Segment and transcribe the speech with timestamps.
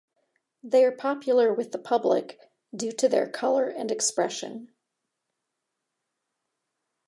[0.63, 2.39] They are popular with the public
[2.75, 4.71] due to their colour and expression.